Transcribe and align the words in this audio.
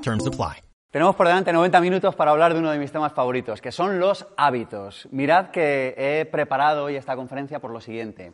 Terms 0.00 0.26
apply. 0.26 0.62
Tenemos 0.90 1.16
por 1.16 1.26
delante 1.26 1.52
90 1.52 1.80
minutos 1.80 2.14
para 2.14 2.30
hablar 2.30 2.54
de 2.54 2.60
uno 2.60 2.70
de 2.70 2.78
mis 2.78 2.90
temas 2.90 3.12
favoritos, 3.12 3.60
que 3.60 3.72
son 3.72 3.98
los 4.00 4.26
hábitos. 4.36 5.06
Mirad 5.10 5.50
que 5.50 5.94
he 5.98 6.24
preparado 6.24 6.84
hoy 6.84 6.96
esta 6.96 7.14
conferencia 7.14 7.58
por 7.58 7.70
lo 7.70 7.80
siguiente, 7.80 8.32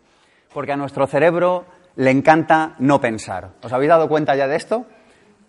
porque 0.52 0.71
a 0.71 0.77
nuestro 0.77 1.07
cerebro 1.09 1.65
le 1.97 2.11
encanta 2.11 2.74
no 2.79 3.01
pensar. 3.01 3.51
¿Os 3.62 3.73
habéis 3.73 3.88
dado 3.88 4.09
cuenta 4.09 4.37
ya 4.37 4.47
de 4.47 4.57
esto? 4.57 4.87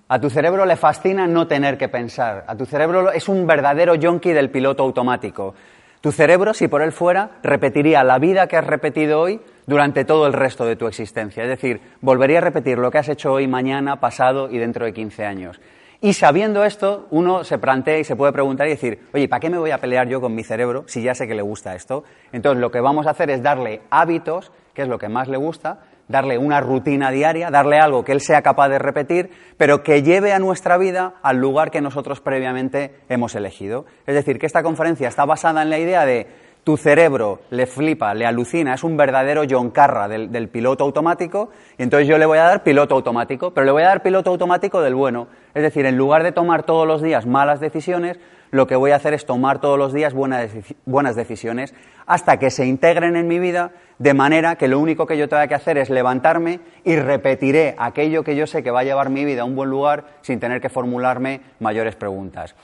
A 0.08 0.20
tu 0.20 0.30
cerebro 0.30 0.66
le 0.66 0.76
fascina 0.76 1.28
no 1.28 1.48
tener 1.48 1.78
que 1.78 1.90
pensar. 1.90 2.44
A 2.48 2.56
tu 2.56 2.66
cerebro 2.66 3.12
es 3.12 3.30
un 3.30 3.46
verdadero 3.46 3.96
yonki 3.96 4.32
del 4.34 4.50
piloto 4.50 4.84
automático. 4.84 5.54
Tu 6.02 6.12
cerebro, 6.12 6.54
si 6.54 6.68
por 6.68 6.82
él 6.82 6.92
fuera, 6.92 7.32
repetiría 7.42 8.04
la 8.04 8.20
vida 8.20 8.48
que 8.48 8.58
has 8.58 8.66
repetido 8.66 9.22
hoy 9.22 9.42
durante 9.66 10.06
todo 10.06 10.28
el 10.28 10.34
resto 10.34 10.66
de 10.66 10.76
tu 10.76 10.88
existencia. 10.88 11.44
Es 11.44 11.50
decir, 11.50 11.82
volvería 12.02 12.38
a 12.38 12.42
repetir 12.42 12.78
lo 12.78 12.92
que 12.92 13.00
has 13.00 13.10
hecho 13.10 13.34
hoy, 13.34 13.48
mañana, 13.48 14.00
pasado 14.00 14.50
y 14.50 14.58
dentro 14.58 14.86
de 14.86 14.94
15 14.94 15.26
años. 15.26 15.60
Y 16.02 16.14
sabiendo 16.14 16.64
esto, 16.64 17.08
uno 17.12 17.44
se 17.44 17.58
plantea 17.58 18.00
y 18.00 18.04
se 18.04 18.16
puede 18.16 18.34
preguntar 18.34 18.68
y 18.68 18.72
decir, 18.72 19.08
oye, 19.14 19.28
¿para 19.28 19.40
qué 19.40 19.50
me 19.50 19.58
voy 19.58 19.72
a 19.72 19.80
pelear 19.80 20.08
yo 20.08 20.22
con 20.22 20.36
mi 20.36 20.44
cerebro 20.44 20.84
si 20.88 21.02
ya 21.02 21.16
sé 21.16 21.28
que 21.28 21.36
le 21.36 21.42
gusta 21.42 21.76
esto? 21.76 22.04
Entonces, 22.32 22.62
lo 22.62 22.72
que 22.72 22.82
vamos 22.82 23.08
a 23.08 23.12
hacer 23.12 23.30
es 23.30 23.42
darle 23.42 23.82
hábitos, 23.90 24.52
que 24.74 24.84
es 24.84 24.88
lo 24.88 25.00
que 25.00 25.10
más 25.10 25.28
le 25.28 25.38
gusta, 25.38 25.80
darle 26.08 26.38
una 26.38 26.62
rutina 26.62 27.12
diaria, 27.12 27.50
darle 27.50 27.80
algo 27.80 28.04
que 28.04 28.12
él 28.12 28.22
sea 28.22 28.42
capaz 28.42 28.70
de 28.70 28.80
repetir, 28.80 29.32
pero 29.58 29.84
que 29.84 30.04
lleve 30.04 30.34
a 30.34 30.40
nuestra 30.40 30.78
vida 30.78 31.16
al 31.24 31.38
lugar 31.38 31.72
que 31.72 31.82
nosotros 31.82 32.22
previamente 32.22 32.96
hemos 33.10 33.36
elegido. 33.36 33.86
Es 34.06 34.16
decir, 34.16 34.38
que 34.38 34.46
esta 34.46 34.64
conferencia 34.64 35.08
está 35.08 35.26
basada 35.26 35.62
en 35.62 35.70
la 35.70 35.80
idea 35.80 36.06
de 36.06 36.28
tu 36.66 36.78
cerebro 36.78 37.42
le 37.52 37.68
flipa, 37.68 38.14
le 38.16 38.26
alucina, 38.26 38.74
es 38.74 38.84
un 38.84 38.98
verdadero 38.98 39.44
John 39.48 39.70
Carra 39.70 40.08
del, 40.08 40.32
del, 40.32 40.50
piloto 40.50 40.84
automático, 40.84 41.52
y 41.78 41.84
entonces 41.84 42.08
yo 42.08 42.18
le 42.18 42.26
voy 42.26 42.40
a 42.40 42.44
dar 42.44 42.64
piloto 42.64 42.96
automático, 42.96 43.52
pero 43.52 43.66
le 43.66 43.72
voy 43.72 43.84
a 43.84 43.88
dar 43.90 44.02
piloto 44.02 44.32
automático 44.32 44.82
del 44.82 44.96
bueno. 44.96 45.28
Es 45.54 45.62
decir, 45.62 45.86
en 45.86 45.96
lugar 45.96 46.24
de 46.24 46.32
tomar 46.32 46.64
todos 46.64 46.88
los 46.88 47.04
días 47.04 47.28
malas 47.28 47.60
decisiones, 47.60 48.20
lo 48.50 48.66
que 48.66 48.76
voy 48.76 48.92
a 48.92 48.96
hacer 48.96 49.14
es 49.14 49.26
tomar 49.28 49.62
todos 49.62 49.78
los 49.78 49.94
días 49.94 50.14
buenas, 50.14 50.50
buenas 50.86 51.16
decisiones 51.16 51.74
hasta 52.08 52.38
que 52.38 52.50
se 52.50 52.66
integren 52.66 53.16
en 53.16 53.28
mi 53.28 53.38
vida 53.38 53.72
de 54.00 54.14
manera 54.14 54.56
que 54.56 54.68
lo 54.68 54.80
único 54.80 55.06
que 55.06 55.18
yo 55.18 55.30
tenga 55.30 55.48
que 55.48 55.56
hacer 55.56 55.78
es 55.78 55.90
levantarme 55.90 56.60
y 56.84 56.96
repetiré 56.96 57.76
aquello 57.78 58.24
que 58.24 58.36
yo 58.36 58.48
sé 58.48 58.64
que 58.64 58.72
va 58.72 58.80
a 58.82 58.84
llevar 58.84 59.10
mi 59.10 59.26
vida 59.26 59.42
a 59.42 59.46
un 59.46 59.56
buen 59.56 59.70
lugar 59.70 60.06
sin 60.22 60.40
tener 60.40 60.62
que 60.62 60.70
formularme 60.70 61.42
mayores 61.60 61.96
preguntas. 61.96 62.56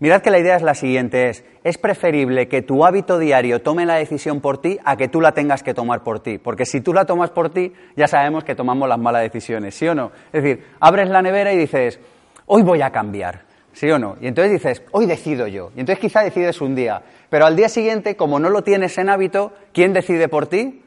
Mirad 0.00 0.22
que 0.22 0.30
la 0.30 0.38
idea 0.38 0.56
es 0.56 0.62
la 0.62 0.74
siguiente, 0.74 1.28
es, 1.62 1.76
preferible 1.76 2.48
que 2.48 2.62
tu 2.62 2.86
hábito 2.86 3.18
diario 3.18 3.60
tome 3.60 3.84
la 3.84 3.96
decisión 3.96 4.40
por 4.40 4.56
ti 4.56 4.78
a 4.82 4.96
que 4.96 5.08
tú 5.08 5.20
la 5.20 5.32
tengas 5.32 5.62
que 5.62 5.74
tomar 5.74 6.02
por 6.02 6.20
ti, 6.20 6.38
porque 6.38 6.64
si 6.64 6.80
tú 6.80 6.94
la 6.94 7.04
tomas 7.04 7.28
por 7.28 7.50
ti, 7.50 7.74
ya 7.96 8.08
sabemos 8.08 8.42
que 8.42 8.54
tomamos 8.54 8.88
las 8.88 8.98
malas 8.98 9.20
decisiones, 9.20 9.74
¿sí 9.74 9.86
o 9.86 9.94
no? 9.94 10.10
Es 10.32 10.42
decir, 10.42 10.64
abres 10.80 11.10
la 11.10 11.20
nevera 11.20 11.52
y 11.52 11.58
dices, 11.58 12.00
hoy 12.46 12.62
voy 12.62 12.80
a 12.80 12.88
cambiar, 12.88 13.42
¿sí 13.74 13.90
o 13.90 13.98
no? 13.98 14.16
Y 14.22 14.26
entonces 14.26 14.52
dices, 14.52 14.82
hoy 14.92 15.04
decido 15.04 15.46
yo, 15.46 15.70
y 15.76 15.80
entonces 15.80 16.00
quizá 16.00 16.22
decides 16.22 16.62
un 16.62 16.74
día, 16.74 17.02
pero 17.28 17.44
al 17.44 17.54
día 17.54 17.68
siguiente, 17.68 18.16
como 18.16 18.38
no 18.40 18.48
lo 18.48 18.62
tienes 18.62 18.96
en 18.96 19.10
hábito, 19.10 19.52
¿quién 19.74 19.92
decide 19.92 20.28
por 20.28 20.46
ti? 20.46 20.82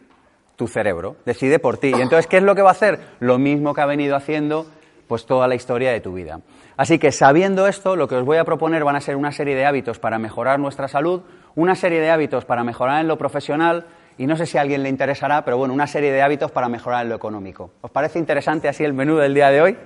Tu 0.56 0.68
cerebro, 0.68 1.18
decide 1.24 1.60
por 1.60 1.78
ti. 1.78 1.90
Y 1.96 2.02
entonces, 2.02 2.26
¿qué 2.26 2.38
es 2.38 2.44
lo 2.44 2.56
que 2.56 2.64
va 2.64 2.70
a 2.70 2.74
hacer? 2.74 3.00
Lo 3.20 3.38
mismo 3.38 3.76
que 3.76 3.82
ha 3.82 3.86
venido 3.86 4.16
haciendo 4.16 4.66
pues 5.14 5.28
toda 5.28 5.48
la 5.48 5.54
historia 5.54 5.92
de 5.92 6.02
tu 6.02 6.12
vida. 6.12 6.40
Así 6.76 6.98
que 6.98 7.12
sabiendo 7.12 7.68
esto, 7.68 7.96
lo 7.96 8.08
que 8.08 8.16
os 8.16 8.26
voy 8.26 8.38
a 8.38 8.46
proponer 8.46 8.84
van 8.84 8.96
a 8.96 9.00
ser 9.00 9.16
una 9.16 9.32
serie 9.32 9.54
de 9.56 9.64
hábitos 9.64 10.00
para 10.00 10.18
mejorar 10.18 10.60
nuestra 10.60 10.88
salud, 10.88 11.22
una 11.54 11.76
serie 11.76 12.00
de 12.00 12.10
hábitos 12.10 12.46
para 12.46 12.64
mejorar 12.64 13.00
en 13.00 13.08
lo 13.08 13.16
profesional 13.16 13.86
y 14.18 14.26
no 14.26 14.36
sé 14.36 14.48
si 14.48 14.58
a 14.58 14.62
alguien 14.62 14.82
le 14.82 14.90
interesará, 14.90 15.46
pero 15.46 15.56
bueno, 15.56 15.72
una 15.72 15.86
serie 15.86 16.12
de 16.12 16.24
hábitos 16.24 16.50
para 16.50 16.68
mejorar 16.68 17.04
en 17.04 17.10
lo 17.10 17.16
económico. 17.16 17.74
¿Os 17.82 17.92
parece 17.92 18.18
interesante 18.18 18.68
así 18.68 18.84
el 18.84 18.94
menú 18.94 19.18
del 19.18 19.36
día 19.36 19.52
de 19.52 19.62
hoy? 19.62 19.78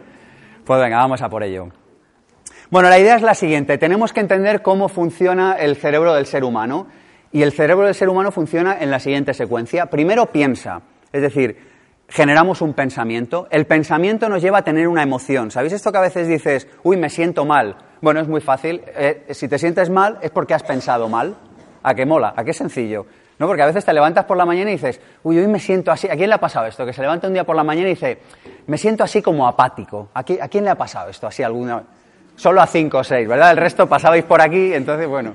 Pues 0.63 0.79
venga, 0.79 0.95
vamos 0.95 1.21
a 1.21 1.27
por 1.27 1.43
ello. 1.43 1.67
Bueno, 2.69 2.87
la 2.87 2.97
idea 2.97 3.17
es 3.17 3.21
la 3.21 3.35
siguiente. 3.35 3.77
Tenemos 3.77 4.13
que 4.13 4.21
entender 4.21 4.61
cómo 4.61 4.87
funciona 4.87 5.57
el 5.57 5.75
cerebro 5.75 6.13
del 6.13 6.25
ser 6.25 6.45
humano. 6.45 6.87
Y 7.33 7.41
el 7.41 7.51
cerebro 7.51 7.83
del 7.85 7.95
ser 7.95 8.07
humano 8.07 8.31
funciona 8.31 8.77
en 8.79 8.91
la 8.91 9.01
siguiente 9.01 9.33
secuencia. 9.33 9.87
Primero 9.87 10.27
piensa, 10.27 10.83
es 11.11 11.21
decir, 11.21 11.57
generamos 12.09 12.61
un 12.61 12.73
pensamiento. 12.73 13.47
El 13.51 13.65
pensamiento 13.65 14.29
nos 14.29 14.41
lleva 14.41 14.59
a 14.59 14.63
tener 14.63 14.87
una 14.87 15.03
emoción. 15.03 15.51
¿Sabéis 15.51 15.73
esto 15.73 15.91
que 15.91 15.97
a 15.97 16.01
veces 16.01 16.27
dices, 16.27 16.67
uy, 16.83 16.97
me 16.97 17.09
siento 17.09 17.45
mal? 17.45 17.75
Bueno, 18.01 18.19
es 18.19 18.27
muy 18.27 18.41
fácil. 18.41 18.81
Eh, 18.85 19.25
si 19.31 19.47
te 19.47 19.59
sientes 19.59 19.89
mal 19.89 20.19
es 20.21 20.31
porque 20.31 20.53
has 20.53 20.63
pensado 20.63 21.09
mal. 21.09 21.35
¿A 21.83 21.93
qué 21.93 22.05
mola? 22.05 22.33
¿A 22.35 22.43
qué 22.43 22.53
sencillo? 22.53 23.05
¿No? 23.39 23.47
Porque 23.47 23.61
a 23.61 23.67
veces 23.67 23.85
te 23.85 23.93
levantas 23.93 24.25
por 24.25 24.35
la 24.35 24.45
mañana 24.45 24.71
y 24.71 24.73
dices, 24.73 24.99
uy, 25.23 25.37
hoy 25.37 25.47
me 25.47 25.59
siento 25.59 25.91
así. 25.91 26.07
¿A 26.09 26.15
quién 26.15 26.29
le 26.29 26.35
ha 26.35 26.39
pasado 26.39 26.65
esto? 26.65 26.85
Que 26.85 26.93
se 26.93 27.01
levanta 27.01 27.27
un 27.27 27.33
día 27.33 27.43
por 27.43 27.55
la 27.55 27.63
mañana 27.63 27.87
y 27.87 27.91
dice, 27.91 28.19
me 28.65 28.77
siento 28.77 29.03
así 29.03 29.21
como 29.21 29.47
apático. 29.47 30.09
¿A, 30.13 30.23
quién, 30.23 30.41
¿a 30.41 30.47
quién 30.47 30.63
le 30.63 30.71
ha 30.71 30.75
pasado 30.75 31.09
esto? 31.09 31.27
Así 31.27 31.43
alguna. 31.43 31.83
Solo 32.35 32.61
a 32.61 32.67
cinco 32.67 32.99
o 32.99 33.03
seis, 33.03 33.27
¿verdad? 33.27 33.51
El 33.51 33.57
resto 33.57 33.87
pasabais 33.87 34.23
por 34.23 34.41
aquí, 34.41 34.73
entonces, 34.73 35.07
bueno. 35.07 35.33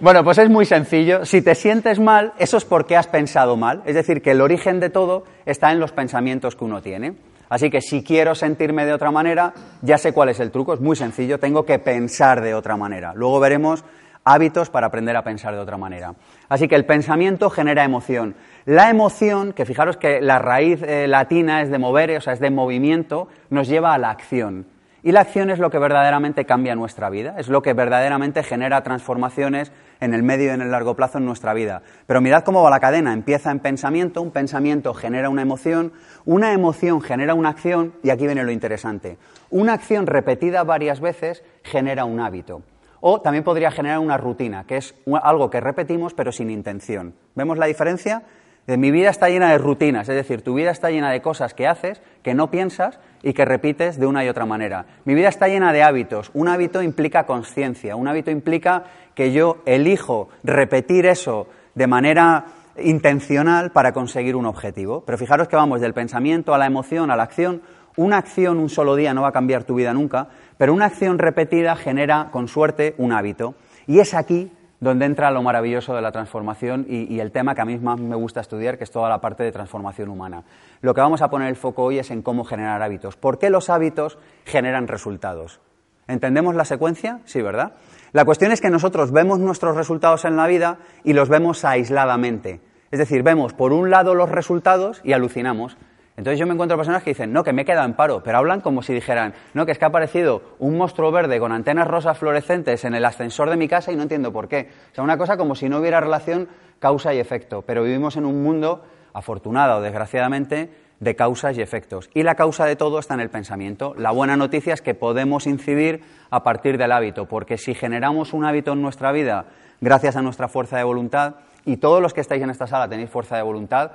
Bueno, 0.00 0.24
pues 0.24 0.38
es 0.38 0.48
muy 0.48 0.64
sencillo. 0.64 1.26
Si 1.26 1.42
te 1.42 1.54
sientes 1.54 2.00
mal, 2.00 2.32
eso 2.38 2.56
es 2.56 2.64
porque 2.64 2.96
has 2.96 3.06
pensado 3.06 3.58
mal. 3.58 3.82
Es 3.84 3.94
decir, 3.94 4.22
que 4.22 4.30
el 4.30 4.40
origen 4.40 4.80
de 4.80 4.88
todo 4.88 5.24
está 5.44 5.72
en 5.72 5.78
los 5.78 5.92
pensamientos 5.92 6.56
que 6.56 6.64
uno 6.64 6.80
tiene. 6.80 7.16
Así 7.50 7.68
que 7.68 7.82
si 7.82 8.02
quiero 8.02 8.34
sentirme 8.34 8.86
de 8.86 8.94
otra 8.94 9.10
manera, 9.10 9.52
ya 9.82 9.98
sé 9.98 10.14
cuál 10.14 10.30
es 10.30 10.40
el 10.40 10.50
truco. 10.50 10.72
Es 10.72 10.80
muy 10.80 10.96
sencillo. 10.96 11.38
Tengo 11.38 11.66
que 11.66 11.78
pensar 11.78 12.40
de 12.40 12.54
otra 12.54 12.78
manera. 12.78 13.12
Luego 13.14 13.40
veremos 13.40 13.84
hábitos 14.24 14.70
para 14.70 14.86
aprender 14.86 15.14
a 15.18 15.22
pensar 15.22 15.52
de 15.52 15.60
otra 15.60 15.76
manera. 15.76 16.14
Así 16.48 16.66
que 16.66 16.76
el 16.76 16.86
pensamiento 16.86 17.50
genera 17.50 17.84
emoción. 17.84 18.36
La 18.64 18.88
emoción, 18.88 19.52
que 19.52 19.66
fijaros 19.66 19.98
que 19.98 20.22
la 20.22 20.38
raíz 20.38 20.82
eh, 20.82 21.08
latina 21.08 21.60
es 21.60 21.70
de 21.70 21.78
mover, 21.78 22.16
o 22.16 22.20
sea, 22.22 22.32
es 22.32 22.40
de 22.40 22.50
movimiento, 22.50 23.28
nos 23.50 23.68
lleva 23.68 23.92
a 23.92 23.98
la 23.98 24.08
acción. 24.08 24.64
Y 25.02 25.12
la 25.12 25.20
acción 25.20 25.48
es 25.50 25.58
lo 25.58 25.70
que 25.70 25.78
verdaderamente 25.78 26.44
cambia 26.44 26.74
nuestra 26.74 27.08
vida, 27.08 27.36
es 27.38 27.48
lo 27.48 27.62
que 27.62 27.72
verdaderamente 27.72 28.42
genera 28.42 28.82
transformaciones 28.82 29.72
en 30.00 30.12
el 30.12 30.22
medio 30.22 30.46
y 30.46 30.54
en 30.54 30.60
el 30.60 30.70
largo 30.70 30.94
plazo 30.94 31.18
en 31.18 31.24
nuestra 31.24 31.54
vida. 31.54 31.82
Pero 32.06 32.20
mirad 32.20 32.44
cómo 32.44 32.62
va 32.62 32.70
la 32.70 32.80
cadena, 32.80 33.14
empieza 33.14 33.50
en 33.50 33.60
pensamiento, 33.60 34.20
un 34.20 34.30
pensamiento 34.30 34.92
genera 34.92 35.30
una 35.30 35.42
emoción, 35.42 35.92
una 36.26 36.52
emoción 36.52 37.00
genera 37.00 37.34
una 37.34 37.48
acción 37.48 37.94
y 38.02 38.10
aquí 38.10 38.26
viene 38.26 38.44
lo 38.44 38.52
interesante. 38.52 39.16
Una 39.48 39.72
acción 39.72 40.06
repetida 40.06 40.64
varias 40.64 41.00
veces 41.00 41.42
genera 41.62 42.04
un 42.04 42.20
hábito. 42.20 42.62
O 43.00 43.22
también 43.22 43.44
podría 43.44 43.70
generar 43.70 44.00
una 44.00 44.18
rutina, 44.18 44.64
que 44.64 44.76
es 44.76 44.94
algo 45.22 45.48
que 45.48 45.60
repetimos 45.60 46.12
pero 46.12 46.32
sin 46.32 46.50
intención. 46.50 47.14
¿Vemos 47.34 47.56
la 47.56 47.64
diferencia? 47.64 48.22
Mi 48.66 48.90
vida 48.90 49.10
está 49.10 49.28
llena 49.28 49.50
de 49.50 49.58
rutinas, 49.58 50.08
es 50.08 50.14
decir, 50.14 50.42
tu 50.42 50.54
vida 50.54 50.70
está 50.70 50.90
llena 50.90 51.10
de 51.10 51.20
cosas 51.20 51.54
que 51.54 51.66
haces, 51.66 52.00
que 52.22 52.34
no 52.34 52.50
piensas 52.50 53.00
y 53.22 53.32
que 53.32 53.44
repites 53.44 53.98
de 53.98 54.06
una 54.06 54.24
y 54.24 54.28
otra 54.28 54.46
manera. 54.46 54.86
Mi 55.04 55.14
vida 55.14 55.28
está 55.28 55.48
llena 55.48 55.72
de 55.72 55.82
hábitos. 55.82 56.30
Un 56.34 56.48
hábito 56.48 56.82
implica 56.82 57.26
conciencia, 57.26 57.96
un 57.96 58.06
hábito 58.06 58.30
implica 58.30 58.84
que 59.14 59.32
yo 59.32 59.62
elijo 59.66 60.28
repetir 60.44 61.06
eso 61.06 61.48
de 61.74 61.86
manera 61.86 62.44
intencional 62.78 63.72
para 63.72 63.92
conseguir 63.92 64.36
un 64.36 64.46
objetivo. 64.46 65.02
Pero 65.04 65.18
fijaros 65.18 65.48
que 65.48 65.56
vamos 65.56 65.80
del 65.80 65.94
pensamiento 65.94 66.54
a 66.54 66.58
la 66.58 66.66
emoción, 66.66 67.10
a 67.10 67.16
la 67.16 67.24
acción. 67.24 67.62
Una 67.96 68.18
acción 68.18 68.58
un 68.58 68.68
solo 68.68 68.94
día 68.94 69.12
no 69.14 69.22
va 69.22 69.28
a 69.28 69.32
cambiar 69.32 69.64
tu 69.64 69.74
vida 69.74 69.92
nunca, 69.92 70.28
pero 70.56 70.72
una 70.72 70.86
acción 70.86 71.18
repetida 71.18 71.74
genera, 71.76 72.28
con 72.30 72.46
suerte, 72.46 72.94
un 72.98 73.12
hábito. 73.12 73.54
Y 73.86 73.98
es 73.98 74.14
aquí 74.14 74.52
donde 74.80 75.04
entra 75.04 75.30
lo 75.30 75.42
maravilloso 75.42 75.94
de 75.94 76.02
la 76.02 76.10
transformación 76.10 76.86
y, 76.88 77.20
el 77.20 77.30
tema 77.32 77.54
que 77.54 77.60
a 77.60 77.64
mí 77.66 77.78
más 77.78 78.00
me 78.00 78.16
gusta 78.16 78.40
estudiar, 78.40 78.78
que 78.78 78.84
es 78.84 78.90
toda 78.90 79.08
la 79.08 79.20
parte 79.20 79.42
de 79.42 79.52
transformación 79.52 80.08
humana. 80.08 80.42
Lo 80.80 80.94
que 80.94 81.02
vamos 81.02 81.20
a 81.20 81.28
poner 81.28 81.48
el 81.48 81.56
foco 81.56 81.84
hoy 81.84 81.98
es 81.98 82.10
en 82.10 82.22
cómo 82.22 82.44
generar 82.44 82.82
hábitos. 82.82 83.16
¿Por 83.16 83.38
qué 83.38 83.50
los 83.50 83.68
hábitos 83.68 84.18
generan 84.46 84.88
resultados? 84.88 85.60
¿Entendemos 86.08 86.54
la 86.54 86.64
secuencia? 86.64 87.20
Sí, 87.26 87.42
¿verdad? 87.42 87.74
La 88.12 88.24
cuestión 88.24 88.50
es 88.52 88.60
que 88.60 88.70
nosotros 88.70 89.12
vemos 89.12 89.38
nuestros 89.38 89.76
resultados 89.76 90.24
en 90.24 90.36
la 90.36 90.46
vida 90.46 90.78
y 91.04 91.12
los 91.12 91.28
vemos 91.28 91.64
aisladamente. 91.64 92.60
Es 92.90 92.98
decir, 92.98 93.22
vemos 93.22 93.52
por 93.52 93.72
un 93.72 93.90
lado 93.90 94.14
los 94.14 94.28
resultados 94.28 95.00
y 95.04 95.12
alucinamos. 95.12 95.76
Entonces 96.20 96.38
yo 96.38 96.46
me 96.46 96.52
encuentro 96.52 96.76
personas 96.76 97.02
que 97.02 97.12
dicen, 97.12 97.32
no, 97.32 97.42
que 97.42 97.54
me 97.54 97.62
he 97.62 97.64
quedado 97.64 97.86
en 97.86 97.94
paro, 97.94 98.22
pero 98.22 98.36
hablan 98.36 98.60
como 98.60 98.82
si 98.82 98.92
dijeran, 98.92 99.32
no, 99.54 99.64
que 99.64 99.72
es 99.72 99.78
que 99.78 99.86
ha 99.86 99.88
aparecido 99.88 100.42
un 100.58 100.76
monstruo 100.76 101.10
verde 101.10 101.40
con 101.40 101.50
antenas 101.50 101.88
rosas 101.88 102.18
fluorescentes 102.18 102.84
en 102.84 102.92
el 102.92 103.06
ascensor 103.06 103.48
de 103.48 103.56
mi 103.56 103.68
casa 103.68 103.90
y 103.90 103.96
no 103.96 104.02
entiendo 104.02 104.30
por 104.30 104.46
qué. 104.46 104.68
O 104.92 104.94
sea, 104.94 105.02
una 105.02 105.16
cosa 105.16 105.38
como 105.38 105.54
si 105.54 105.70
no 105.70 105.78
hubiera 105.78 105.98
relación 105.98 106.46
causa 106.78 107.14
y 107.14 107.20
efecto, 107.20 107.62
pero 107.62 107.84
vivimos 107.84 108.18
en 108.18 108.26
un 108.26 108.42
mundo, 108.42 108.84
afortunado 109.14 109.78
o 109.78 109.80
desgraciadamente, 109.80 110.68
de 111.00 111.16
causas 111.16 111.56
y 111.56 111.62
efectos. 111.62 112.10
Y 112.12 112.22
la 112.22 112.34
causa 112.34 112.66
de 112.66 112.76
todo 112.76 112.98
está 112.98 113.14
en 113.14 113.20
el 113.20 113.30
pensamiento. 113.30 113.94
La 113.96 114.10
buena 114.10 114.36
noticia 114.36 114.74
es 114.74 114.82
que 114.82 114.92
podemos 114.92 115.46
incidir 115.46 116.02
a 116.28 116.42
partir 116.42 116.76
del 116.76 116.92
hábito, 116.92 117.28
porque 117.28 117.56
si 117.56 117.72
generamos 117.72 118.34
un 118.34 118.44
hábito 118.44 118.74
en 118.74 118.82
nuestra 118.82 119.10
vida 119.10 119.46
gracias 119.80 120.16
a 120.16 120.20
nuestra 120.20 120.48
fuerza 120.48 120.76
de 120.76 120.84
voluntad, 120.84 121.36
y 121.64 121.78
todos 121.78 122.02
los 122.02 122.14
que 122.14 122.20
estáis 122.20 122.42
en 122.42 122.50
esta 122.50 122.66
sala 122.66 122.88
tenéis 122.88 123.10
fuerza 123.10 123.36
de 123.36 123.42
voluntad, 123.42 123.92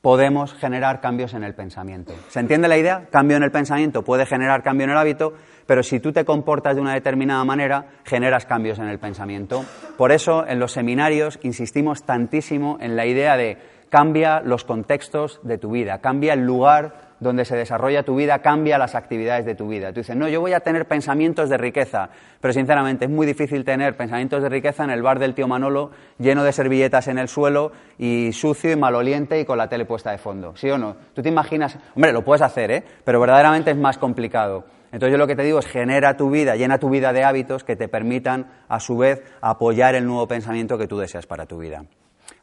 podemos 0.00 0.54
generar 0.54 1.00
cambios 1.00 1.34
en 1.34 1.44
el 1.44 1.54
pensamiento. 1.54 2.12
¿Se 2.28 2.40
entiende 2.40 2.68
la 2.68 2.78
idea? 2.78 3.06
Cambio 3.10 3.36
en 3.36 3.42
el 3.42 3.50
pensamiento 3.50 4.02
puede 4.02 4.26
generar 4.26 4.62
cambio 4.62 4.84
en 4.84 4.90
el 4.90 4.96
hábito, 4.96 5.34
pero 5.66 5.82
si 5.82 6.00
tú 6.00 6.12
te 6.12 6.24
comportas 6.24 6.76
de 6.76 6.80
una 6.80 6.94
determinada 6.94 7.44
manera, 7.44 7.86
generas 8.04 8.46
cambios 8.46 8.78
en 8.78 8.88
el 8.88 8.98
pensamiento. 8.98 9.64
Por 9.96 10.12
eso, 10.12 10.46
en 10.46 10.58
los 10.58 10.72
seminarios 10.72 11.38
insistimos 11.42 12.04
tantísimo 12.04 12.78
en 12.80 12.96
la 12.96 13.06
idea 13.06 13.36
de 13.36 13.58
cambia 13.88 14.40
los 14.40 14.64
contextos 14.64 15.40
de 15.42 15.58
tu 15.58 15.70
vida, 15.70 16.00
cambia 16.00 16.34
el 16.34 16.40
lugar 16.40 17.08
donde 17.20 17.44
se 17.44 17.56
desarrolla 17.56 18.02
tu 18.02 18.16
vida 18.16 18.40
cambia 18.40 18.78
las 18.78 18.94
actividades 18.94 19.44
de 19.44 19.54
tu 19.54 19.68
vida. 19.68 19.92
Tú 19.92 20.00
dices, 20.00 20.16
no, 20.16 20.28
yo 20.28 20.40
voy 20.40 20.52
a 20.52 20.60
tener 20.60 20.86
pensamientos 20.86 21.48
de 21.48 21.56
riqueza, 21.56 22.10
pero 22.40 22.52
sinceramente 22.54 23.06
es 23.06 23.10
muy 23.10 23.26
difícil 23.26 23.64
tener 23.64 23.96
pensamientos 23.96 24.42
de 24.42 24.48
riqueza 24.48 24.84
en 24.84 24.90
el 24.90 25.02
bar 25.02 25.18
del 25.18 25.34
tío 25.34 25.48
Manolo 25.48 25.90
lleno 26.18 26.44
de 26.44 26.52
servilletas 26.52 27.08
en 27.08 27.18
el 27.18 27.28
suelo 27.28 27.72
y 27.98 28.32
sucio 28.32 28.70
y 28.70 28.76
maloliente 28.76 29.40
y 29.40 29.44
con 29.44 29.58
la 29.58 29.68
tele 29.68 29.84
puesta 29.84 30.10
de 30.10 30.18
fondo. 30.18 30.54
¿Sí 30.56 30.70
o 30.70 30.78
no? 30.78 30.96
Tú 31.14 31.22
te 31.22 31.28
imaginas, 31.28 31.78
hombre, 31.94 32.12
lo 32.12 32.22
puedes 32.22 32.42
hacer, 32.42 32.70
¿eh? 32.70 32.84
Pero 33.04 33.20
verdaderamente 33.20 33.70
es 33.70 33.76
más 33.76 33.98
complicado. 33.98 34.64
Entonces 34.90 35.12
yo 35.12 35.18
lo 35.18 35.26
que 35.26 35.36
te 35.36 35.42
digo 35.42 35.58
es 35.58 35.66
genera 35.66 36.16
tu 36.16 36.30
vida, 36.30 36.56
llena 36.56 36.78
tu 36.78 36.88
vida 36.88 37.12
de 37.12 37.22
hábitos 37.22 37.62
que 37.62 37.76
te 37.76 37.88
permitan 37.88 38.46
a 38.68 38.80
su 38.80 38.96
vez 38.96 39.22
apoyar 39.42 39.94
el 39.94 40.06
nuevo 40.06 40.26
pensamiento 40.26 40.78
que 40.78 40.86
tú 40.86 40.96
deseas 40.96 41.26
para 41.26 41.44
tu 41.44 41.58
vida. 41.58 41.84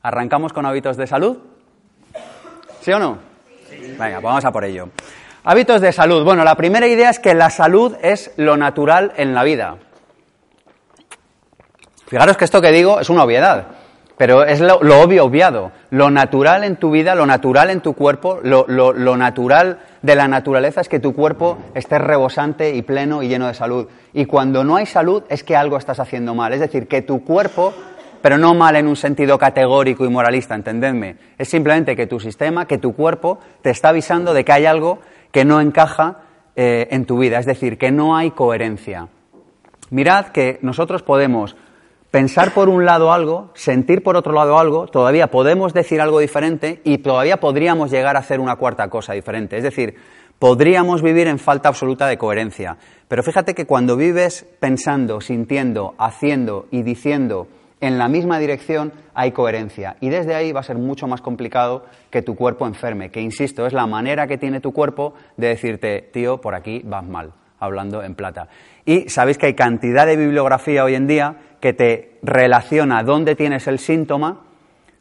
¿Arrancamos 0.06 0.54
con 0.54 0.68
hábitos 0.68 0.98
de 0.98 1.07
salud? 1.07 1.38
¿Sí 2.81 2.92
o 2.92 3.00
no? 3.00 3.18
Venga, 3.72 4.22
pues 4.22 4.24
vamos 4.24 4.46
a 4.46 4.52
por 4.52 4.63
ello. 4.63 4.90
Hábitos 5.44 5.81
de 5.81 5.92
salud. 5.92 6.24
Bueno, 6.24 6.44
la 6.44 6.54
primera 6.54 6.86
idea 6.86 7.10
es 7.10 7.18
que 7.18 7.34
la 7.34 7.50
salud 7.50 7.96
es 8.04 8.31
lo 8.38 8.56
natural 8.56 9.13
en 9.18 9.34
la 9.34 9.44
vida. 9.44 9.78
Fijaros 12.06 12.38
que 12.38 12.46
esto 12.46 12.62
que 12.62 12.72
digo 12.72 13.00
es 13.00 13.10
una 13.10 13.24
obviedad, 13.24 13.66
pero 14.16 14.44
es 14.44 14.60
lo, 14.60 14.78
obvio 14.78 15.25
obviado. 15.25 15.72
Lo 15.90 16.12
natural 16.12 16.63
en 16.63 16.75
tu 16.75 16.92
vida, 16.92 17.16
lo 17.16 17.25
natural 17.25 17.72
en 17.72 17.81
tu 17.81 17.94
cuerpo, 17.94 18.40
lo, 18.44 18.68
lo 18.68 19.18
natural 19.18 19.80
de 20.04 20.16
la 20.16 20.28
naturaleza 20.28 20.81
es 20.81 20.88
que 20.88 21.00
tu 21.00 21.16
cuerpo 21.16 21.58
esté 21.74 21.98
rebosante 21.98 22.75
y 22.75 22.84
pleno 22.84 23.24
y 23.24 23.28
lleno 23.28 23.48
de 23.48 23.56
salud. 23.56 23.88
Y 24.13 24.25
cuando 24.25 24.63
no 24.63 24.75
hay 24.75 24.86
salud 24.86 25.24
es 25.30 25.44
que 25.44 25.56
algo 25.56 25.78
estás 25.78 26.00
haciendo 26.00 26.36
mal. 26.36 26.54
Es 26.54 26.60
decir, 26.60 26.88
que 26.88 27.01
tu 27.01 27.24
cuerpo 27.24 27.74
pero 28.25 28.39
no 28.39 28.56
mal 28.56 28.75
en 28.75 28.88
un 28.88 28.95
sentido 28.95 29.38
categórico 29.38 30.04
y 30.04 30.10
moralista, 30.10 30.56
entendedme. 30.56 31.18
Es 31.38 31.48
simplemente 31.48 31.95
que 31.95 32.07
tu 32.07 32.19
sistema, 32.19 32.66
que 32.66 32.80
tu 32.80 32.95
cuerpo 32.95 33.38
te 33.62 33.69
está 33.69 33.89
avisando 33.89 34.33
de 34.33 34.44
que 34.44 34.51
hay 34.51 34.66
algo 34.66 34.98
que 35.31 35.45
no 35.45 35.62
encaja 35.62 36.22
eh, 36.56 36.88
en 36.89 37.06
tu 37.06 37.19
vida, 37.19 37.38
es 37.38 37.45
decir, 37.45 37.77
que 37.77 37.92
no 37.92 38.18
hay 38.18 38.31
coherencia. 38.31 39.10
Mirad 39.92 40.30
que 40.30 40.57
nosotros 40.63 41.04
podemos 41.04 41.56
pensar 42.10 42.51
por 42.51 42.68
un 42.68 42.83
lado 42.83 43.13
algo, 43.13 43.51
sentir 43.54 44.01
por 44.01 44.16
otro 44.16 44.33
lado 44.33 44.57
algo, 44.57 44.88
todavía 44.88 45.27
podemos 45.27 45.75
decir 45.75 46.01
algo 46.01 46.18
diferente 46.18 46.81
y 46.83 46.98
todavía 46.98 47.38
podríamos 47.38 47.92
llegar 47.92 48.16
a 48.16 48.22
hacer 48.22 48.39
una 48.39 48.56
cuarta 48.56 48.89
cosa 48.89 49.13
diferente. 49.13 49.56
Es 49.56 49.63
decir, 49.63 49.98
podríamos 50.39 51.04
vivir 51.04 51.27
en 51.27 51.38
falta 51.38 51.69
absoluta 51.69 52.07
de 52.07 52.18
coherencia. 52.18 52.77
Pero 53.07 53.22
fíjate 53.22 53.54
que 53.54 53.68
cuando 53.68 53.95
vives 53.95 54.48
pensando, 54.60 55.22
sintiendo, 55.22 55.94
haciendo 56.00 56.66
y 56.72 56.81
diciendo 56.81 57.50
en 57.81 57.98
la 57.98 58.07
misma 58.07 58.39
dirección 58.39 58.94
hay 59.13 59.31
coherencia. 59.31 59.98
Y 60.01 60.10
desde 60.10 60.36
ahí 60.36 60.51
va 60.51 60.62
a 60.62 60.63
ser 60.63 60.77
mucho 60.77 61.07
más 61.07 61.22
complicado 61.22 61.86
que 62.10 62.22
tu 62.22 62.36
cuerpo 62.36 62.68
enferme, 62.68 63.12
que 63.12 63.22
insisto, 63.22 63.66
es 63.66 63.74
la 63.74 63.88
manera 63.88 64.27
que 64.27 64.38
tiene 64.38 64.60
tu 64.60 64.72
cuerpo 64.72 65.13
de 65.38 65.48
decirte, 65.50 66.10
tío, 66.13 66.39
por 66.42 66.56
aquí 66.56 66.81
vas 66.86 67.06
mal, 67.06 67.33
hablando 67.60 68.04
en 68.04 68.16
plata. 68.16 68.48
Y 68.86 69.10
sabéis 69.10 69.38
que 69.38 69.48
hay 69.48 69.54
cantidad 69.54 70.06
de 70.06 70.16
bibliografía 70.16 70.83
hoy 70.83 70.95
en 70.95 71.07
día 71.07 71.36
que 71.60 71.74
te 71.74 72.18
relaciona 72.22 73.04
dónde 73.04 73.36
tienes 73.36 73.68
el 73.68 73.80
síntoma 73.80 74.42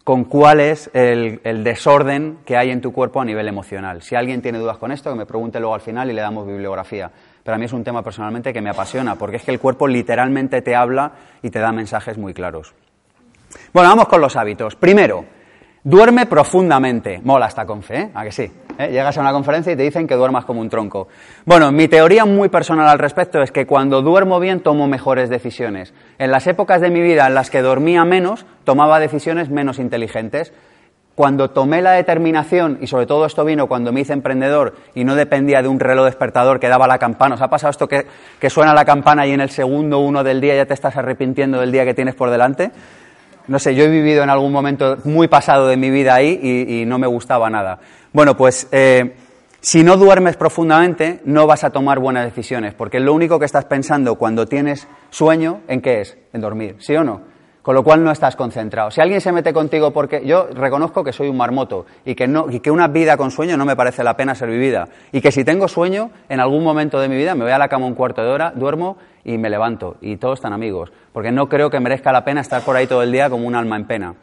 con 0.05 0.25
cuál 0.25 0.61
es 0.61 0.91
el, 0.93 1.41
desorden 1.65 2.39
que 2.45 2.59
hay 2.59 2.71
en 2.71 2.83
tu 2.83 2.93
cuerpo 2.93 3.23
a 3.23 3.25
nivel 3.25 3.49
emocional. 3.49 4.03
Si 4.03 4.15
alguien 4.15 4.43
tiene 4.43 4.59
dudas 4.59 4.77
con 4.77 4.93
esto, 4.93 5.11
que 5.11 5.17
me 5.17 5.25
pregunte 5.25 5.59
luego 5.59 5.75
al 5.75 5.81
final 5.81 6.11
y 6.11 6.13
le 6.13 6.21
damos 6.21 6.47
bibliografía 6.47 7.11
pero 7.45 7.57
a 7.57 7.59
mí 7.59 7.67
es 7.67 7.73
un 7.73 7.85
tema 7.85 8.03
personalmente 8.03 8.53
que 8.53 8.63
me 8.63 8.71
apasiona, 8.71 9.17
porque 9.17 9.37
es 9.37 9.43
que 9.45 9.51
el 9.51 9.61
cuerpo 9.61 9.87
literalmente 9.87 10.63
te 10.63 10.75
habla 10.75 11.13
y 11.43 11.51
te 11.51 11.61
da 11.61 11.71
mensajes 11.73 12.17
muy 12.17 12.33
claros. 12.33 12.75
Bueno, 13.73 13.91
vamos 13.91 14.09
con 14.09 14.21
los 14.23 14.35
hábitos. 14.35 14.75
Primero, 14.77 15.27
duerme 15.85 16.25
profundamente. 16.25 17.21
Mola 17.23 17.47
esta 17.47 17.67
confe, 17.67 18.01
¿eh? 18.01 18.11
¿A 18.15 18.25
que 18.25 18.33
sí? 18.33 18.51
¿Eh? 18.79 18.89
Llegas 18.91 19.17
a 19.19 19.21
una 19.21 19.33
conferencia 19.33 19.73
y 19.73 19.77
te 19.77 19.83
dicen 19.83 20.07
que 20.07 20.15
duermas 20.15 20.47
como 20.47 20.61
un 20.61 20.71
tronco. 20.71 21.09
Bueno, 21.45 21.71
mi 21.71 21.87
teoría 21.87 22.25
muy 22.25 22.49
personal 22.49 22.89
al 22.89 22.99
respecto 22.99 23.43
es 23.43 23.53
que 23.53 23.67
cuando 23.67 24.01
duermo 24.01 24.41
bien 24.41 24.61
tomo 24.61 24.89
mejores 24.89 25.29
decisiones. 25.29 25.93
En 26.19 26.31
las 26.31 26.47
épocas 26.47 26.81
de 26.81 26.91
mi 26.91 27.03
vida 27.03 27.27
en 27.27 27.35
las 27.35 27.51
que 27.51 27.61
dormía 27.61 28.05
menos, 28.05 28.47
tomaba 28.65 28.99
decisiones 28.99 29.51
menos 29.51 29.79
inteligentes. 29.79 30.53
Cuando 31.15 31.51
tomé 31.51 31.81
la 31.81 31.93
determinación, 31.93 32.79
y 32.81 32.89
sobre 32.89 33.07
todo 33.07 33.25
esto 33.25 33.45
vino 33.45 33.69
cuando 33.69 33.93
me 33.93 34.01
hice 34.01 34.13
emprendedor 34.13 34.75
y 34.97 35.05
no 35.05 35.15
dependía 35.15 35.63
de 35.63 35.69
un 35.69 35.79
reloj 35.79 36.07
despertador 36.07 36.59
que 36.59 36.69
daba 36.69 36.89
la 36.89 36.99
campana, 36.99 37.37
¿os 37.37 37.41
ha 37.41 37.49
pasado 37.49 37.71
esto 37.71 37.87
que, 37.87 38.05
suena 38.51 38.75
la 38.75 38.85
campana 38.85 39.25
y 39.25 39.31
en 39.31 39.41
el 39.41 39.51
segundo 39.51 40.01
uno 40.01 40.25
del 40.25 40.41
día 40.41 40.57
ya 40.57 40.67
te 40.67 40.75
estás 40.75 40.97
arrepintiendo 40.97 41.61
del 41.61 41.71
día 41.71 41.85
que 41.85 41.95
tienes 41.95 42.17
por 42.17 42.31
delante? 42.31 42.73
No 43.47 43.61
sé, 43.61 43.77
yo 43.77 43.85
he 43.85 43.89
vivido 43.89 44.25
en 44.25 44.31
algún 44.31 44.51
momento 44.51 44.97
muy 45.05 45.29
pasado 45.29 45.69
de 45.69 45.77
mi 45.77 45.91
vida 45.91 46.15
ahí 46.15 46.41
y, 46.43 46.85
no 46.85 46.99
me 46.99 47.07
gustaba 47.07 47.49
nada. 47.49 47.79
Bueno, 48.13 48.37
pues 48.37 48.67
eh, 48.73 49.15
si 49.61 49.85
no 49.85 49.97
duermes 49.97 50.37
profundamente 50.37 51.21
no 51.25 51.47
vas 51.47 51.63
a 51.63 51.71
tomar 51.71 52.01
buenas 52.01 52.25
decisiones, 52.25 52.75
porque 52.75 52.99
lo 52.99 53.15
único 53.15 53.39
que 53.39 53.45
estás 53.45 53.67
pensando 53.67 54.17
cuando 54.17 54.47
tienes 54.47 54.89
sueño, 55.11 55.61
¿en 55.69 55.81
qué 55.81 56.01
es? 56.01 56.19
En 56.33 56.41
dormir, 56.41 56.77
¿sí 56.81 56.97
o 56.97 57.05
no? 57.05 57.34
Con 57.65 57.75
lo 57.75 57.83
cual 57.83 58.05
no 58.05 58.11
estás 58.11 58.37
concentrado. 58.37 58.91
Si 58.91 59.01
alguien 59.01 59.23
se 59.23 59.33
mete 59.33 59.55
contigo 59.55 59.91
porque 59.91 60.23
yo 60.27 60.49
reconozco 60.53 61.03
que 61.03 61.15
soy 61.15 61.29
un 61.31 61.39
marmoto 61.39 61.87
y 62.05 62.15
que, 62.15 62.29
no, 62.29 62.45
y 62.51 62.61
que 62.61 62.71
una 62.71 62.89
vida 62.89 63.17
con 63.17 63.31
sueño 63.31 63.57
no 63.57 63.65
me 63.65 63.75
parece 63.75 64.05
la 64.05 64.19
pena 64.19 64.35
ser 64.35 64.51
vivida 64.51 64.87
y 65.13 65.23
que 65.23 65.33
si 65.33 65.45
tengo 65.45 65.67
sueño 65.67 66.11
en 66.29 66.41
algún 66.41 66.63
momento 66.63 67.01
de 67.01 67.09
mi 67.09 67.17
vida 67.17 67.35
me 67.35 67.45
voy 67.45 67.53
a 67.53 67.59
la 67.59 67.69
cama 67.69 67.87
un 67.87 67.95
cuarto 67.95 68.23
de 68.23 68.29
hora, 68.29 68.53
duermo 68.55 68.99
y 69.25 69.39
me 69.39 69.49
levanto 69.49 69.97
y 70.03 70.19
todos 70.19 70.41
están 70.41 70.53
amigos, 70.53 70.93
porque 71.15 71.33
no 71.33 71.49
creo 71.49 71.71
que 71.71 71.81
merezca 71.81 72.13
la 72.13 72.23
pena 72.23 72.43
estar 72.43 72.61
por 72.61 72.77
ahí 72.77 72.87
todo 72.87 73.03
el 73.03 73.11
día 73.11 73.31
como 73.31 73.47
un 73.47 73.55
alma 73.55 73.77
en 73.77 73.87
pena. 73.87 74.15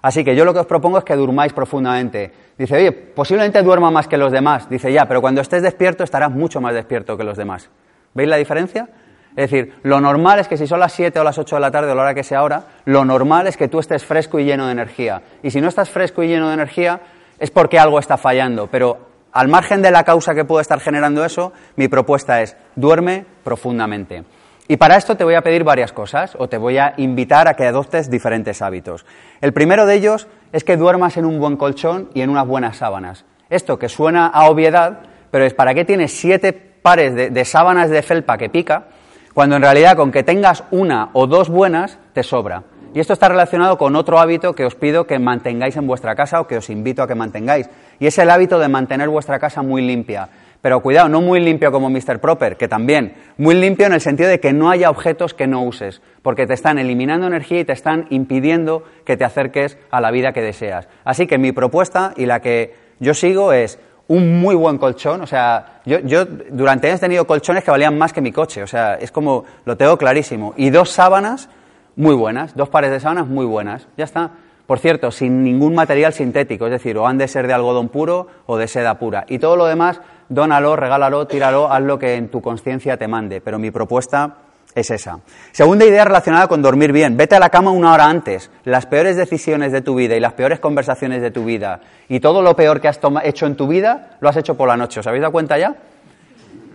Así 0.00 0.24
que 0.24 0.34
yo 0.34 0.46
lo 0.46 0.54
que 0.54 0.60
os 0.60 0.66
propongo 0.66 0.96
es 0.96 1.04
que 1.04 1.16
durmáis 1.16 1.52
profundamente. 1.52 2.32
Dice, 2.56 2.76
oye, 2.76 2.92
posiblemente 2.92 3.62
duerma 3.62 3.90
más 3.90 4.08
que 4.08 4.16
los 4.16 4.32
demás. 4.32 4.70
Dice, 4.70 4.90
ya, 4.90 5.04
pero 5.06 5.20
cuando 5.20 5.42
estés 5.42 5.62
despierto 5.62 6.02
estarás 6.02 6.30
mucho 6.30 6.62
más 6.62 6.72
despierto 6.72 7.18
que 7.18 7.24
los 7.24 7.36
demás. 7.36 7.68
¿Veis 8.14 8.28
la 8.28 8.36
diferencia? 8.36 8.88
Es 9.36 9.50
decir, 9.50 9.74
lo 9.82 10.00
normal 10.00 10.38
es 10.38 10.48
que 10.48 10.56
si 10.56 10.66
son 10.66 10.80
las 10.80 10.94
7 10.94 11.20
o 11.20 11.24
las 11.24 11.36
8 11.36 11.56
de 11.56 11.60
la 11.60 11.70
tarde 11.70 11.92
o 11.92 11.94
la 11.94 12.02
hora 12.02 12.14
que 12.14 12.24
sea 12.24 12.38
ahora, 12.38 12.64
lo 12.86 13.04
normal 13.04 13.46
es 13.46 13.58
que 13.58 13.68
tú 13.68 13.78
estés 13.78 14.02
fresco 14.02 14.38
y 14.38 14.46
lleno 14.46 14.64
de 14.64 14.72
energía. 14.72 15.20
Y 15.42 15.50
si 15.50 15.60
no 15.60 15.68
estás 15.68 15.90
fresco 15.90 16.22
y 16.22 16.28
lleno 16.28 16.48
de 16.48 16.54
energía, 16.54 17.00
es 17.38 17.50
porque 17.50 17.78
algo 17.78 17.98
está 17.98 18.16
fallando. 18.16 18.66
Pero 18.68 18.98
al 19.32 19.48
margen 19.48 19.82
de 19.82 19.90
la 19.90 20.04
causa 20.04 20.34
que 20.34 20.46
puede 20.46 20.62
estar 20.62 20.80
generando 20.80 21.22
eso, 21.22 21.52
mi 21.76 21.86
propuesta 21.86 22.40
es 22.40 22.56
duerme 22.76 23.26
profundamente. 23.44 24.24
Y 24.68 24.78
para 24.78 24.96
esto 24.96 25.18
te 25.18 25.24
voy 25.24 25.34
a 25.34 25.42
pedir 25.42 25.64
varias 25.64 25.92
cosas 25.92 26.34
o 26.38 26.48
te 26.48 26.56
voy 26.56 26.78
a 26.78 26.94
invitar 26.96 27.46
a 27.46 27.54
que 27.54 27.66
adoptes 27.66 28.10
diferentes 28.10 28.62
hábitos. 28.62 29.04
El 29.42 29.52
primero 29.52 29.84
de 29.84 29.96
ellos 29.96 30.28
es 30.52 30.64
que 30.64 30.78
duermas 30.78 31.18
en 31.18 31.26
un 31.26 31.38
buen 31.38 31.58
colchón 31.58 32.08
y 32.14 32.22
en 32.22 32.30
unas 32.30 32.46
buenas 32.46 32.78
sábanas. 32.78 33.26
Esto 33.50 33.78
que 33.78 33.90
suena 33.90 34.28
a 34.28 34.48
obviedad, 34.48 35.00
pero 35.30 35.44
es 35.44 35.52
para 35.52 35.74
qué 35.74 35.84
tienes 35.84 36.18
siete 36.18 36.54
pares 36.54 37.14
de 37.14 37.44
sábanas 37.44 37.90
de 37.90 38.02
felpa 38.02 38.38
que 38.38 38.48
pica 38.48 38.86
cuando 39.36 39.56
en 39.56 39.62
realidad 39.62 39.98
con 39.98 40.12
que 40.12 40.22
tengas 40.22 40.64
una 40.70 41.10
o 41.12 41.26
dos 41.26 41.50
buenas 41.50 41.98
te 42.14 42.22
sobra. 42.22 42.62
Y 42.94 43.00
esto 43.00 43.12
está 43.12 43.28
relacionado 43.28 43.76
con 43.76 43.94
otro 43.94 44.18
hábito 44.18 44.54
que 44.54 44.64
os 44.64 44.76
pido 44.76 45.06
que 45.06 45.18
mantengáis 45.18 45.76
en 45.76 45.86
vuestra 45.86 46.14
casa 46.14 46.40
o 46.40 46.46
que 46.46 46.56
os 46.56 46.70
invito 46.70 47.02
a 47.02 47.06
que 47.06 47.14
mantengáis. 47.14 47.68
Y 47.98 48.06
es 48.06 48.16
el 48.16 48.30
hábito 48.30 48.58
de 48.58 48.68
mantener 48.68 49.10
vuestra 49.10 49.38
casa 49.38 49.60
muy 49.60 49.82
limpia. 49.82 50.30
Pero 50.62 50.80
cuidado, 50.80 51.10
no 51.10 51.20
muy 51.20 51.40
limpio 51.40 51.70
como 51.70 51.90
Mr. 51.90 52.18
Proper, 52.18 52.56
que 52.56 52.66
también. 52.66 53.12
Muy 53.36 53.56
limpio 53.56 53.84
en 53.84 53.92
el 53.92 54.00
sentido 54.00 54.30
de 54.30 54.40
que 54.40 54.54
no 54.54 54.70
haya 54.70 54.88
objetos 54.88 55.34
que 55.34 55.46
no 55.46 55.62
uses, 55.64 56.00
porque 56.22 56.46
te 56.46 56.54
están 56.54 56.78
eliminando 56.78 57.26
energía 57.26 57.60
y 57.60 57.64
te 57.66 57.74
están 57.74 58.06
impidiendo 58.08 58.84
que 59.04 59.18
te 59.18 59.24
acerques 59.24 59.76
a 59.90 60.00
la 60.00 60.12
vida 60.12 60.32
que 60.32 60.40
deseas. 60.40 60.88
Así 61.04 61.26
que 61.26 61.36
mi 61.36 61.52
propuesta 61.52 62.14
y 62.16 62.24
la 62.24 62.40
que 62.40 62.74
yo 63.00 63.12
sigo 63.12 63.52
es 63.52 63.78
un 64.08 64.40
muy 64.40 64.54
buen 64.54 64.78
colchón. 64.78 65.20
O 65.20 65.26
sea, 65.26 65.80
yo, 65.84 65.98
yo, 66.00 66.24
durante 66.24 66.88
años 66.88 66.98
he 66.98 67.00
tenido 67.00 67.26
colchones 67.26 67.64
que 67.64 67.70
valían 67.70 67.96
más 67.98 68.12
que 68.12 68.20
mi 68.20 68.32
coche. 68.32 68.62
O 68.62 68.66
sea, 68.66 68.94
es 68.94 69.10
como, 69.10 69.44
lo 69.64 69.76
tengo 69.76 69.96
clarísimo. 69.96 70.54
Y 70.56 70.70
dos 70.70 70.90
sábanas 70.90 71.48
muy 71.96 72.14
buenas, 72.14 72.54
dos 72.54 72.68
pares 72.68 72.90
de 72.90 73.00
sábanas 73.00 73.26
muy 73.26 73.46
buenas. 73.46 73.88
Ya 73.96 74.04
está. 74.04 74.30
Por 74.66 74.80
cierto, 74.80 75.12
sin 75.12 75.44
ningún 75.44 75.74
material 75.74 76.12
sintético, 76.12 76.66
es 76.66 76.72
decir, 76.72 76.98
o 76.98 77.06
han 77.06 77.18
de 77.18 77.28
ser 77.28 77.46
de 77.46 77.52
algodón 77.52 77.88
puro 77.88 78.26
o 78.46 78.56
de 78.56 78.66
seda 78.66 78.98
pura. 78.98 79.24
Y 79.28 79.38
todo 79.38 79.56
lo 79.56 79.66
demás, 79.66 80.00
dónalo, 80.28 80.74
regálalo, 80.74 81.26
tíralo, 81.28 81.70
haz 81.70 81.82
lo 81.82 82.00
que 82.00 82.16
en 82.16 82.28
tu 82.30 82.42
conciencia 82.42 82.96
te 82.96 83.06
mande. 83.06 83.40
Pero 83.40 83.60
mi 83.60 83.70
propuesta 83.70 84.38
es 84.76 84.90
esa. 84.90 85.20
Segunda 85.52 85.86
idea 85.86 86.04
relacionada 86.04 86.46
con 86.46 86.60
dormir 86.60 86.92
bien. 86.92 87.16
Vete 87.16 87.34
a 87.34 87.40
la 87.40 87.48
cama 87.48 87.70
una 87.70 87.94
hora 87.94 88.04
antes. 88.04 88.50
Las 88.64 88.84
peores 88.84 89.16
decisiones 89.16 89.72
de 89.72 89.80
tu 89.80 89.94
vida 89.94 90.14
y 90.14 90.20
las 90.20 90.34
peores 90.34 90.60
conversaciones 90.60 91.22
de 91.22 91.30
tu 91.30 91.46
vida 91.46 91.80
y 92.08 92.20
todo 92.20 92.42
lo 92.42 92.54
peor 92.54 92.80
que 92.80 92.88
has 92.88 93.00
hecho 93.24 93.46
en 93.46 93.56
tu 93.56 93.66
vida 93.66 94.18
lo 94.20 94.28
has 94.28 94.36
hecho 94.36 94.54
por 94.54 94.68
la 94.68 94.76
noche. 94.76 95.00
¿Os 95.00 95.06
habéis 95.06 95.22
dado 95.22 95.32
cuenta 95.32 95.58
ya? 95.58 95.74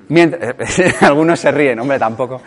algunos 1.01 1.39
se 1.39 1.51
ríen, 1.51 1.79
hombre, 1.79 1.99
tampoco. 1.99 2.41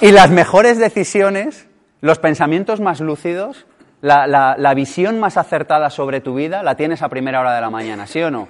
Y 0.00 0.12
las 0.12 0.30
mejores 0.30 0.78
decisiones, 0.78 1.66
los 2.00 2.20
pensamientos 2.20 2.80
más 2.80 3.00
lúcidos, 3.00 3.66
la, 4.00 4.28
la 4.28 4.74
visión 4.74 5.18
más 5.18 5.36
acertada 5.36 5.90
sobre 5.90 6.20
tu 6.20 6.36
vida 6.36 6.62
la 6.62 6.76
tienes 6.76 7.02
a 7.02 7.08
primera 7.08 7.40
hora 7.40 7.56
de 7.56 7.60
la 7.60 7.70
mañana, 7.70 8.06
¿sí 8.06 8.22
o 8.22 8.30
no? 8.30 8.46